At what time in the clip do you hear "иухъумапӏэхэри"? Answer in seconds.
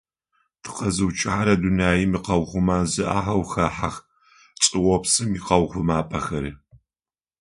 5.39-6.51